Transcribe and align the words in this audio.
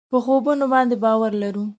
په 0.11 0.17
خوبونو 0.23 0.65
باندې 0.73 0.95
باور 1.03 1.31
لرو. 1.43 1.65